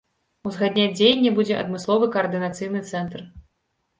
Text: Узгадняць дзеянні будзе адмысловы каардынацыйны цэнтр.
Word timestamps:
Узгадняць 0.51 0.93
дзеянні 0.99 1.33
будзе 1.39 1.57
адмысловы 1.63 2.09
каардынацыйны 2.15 2.81
цэнтр. 2.93 3.19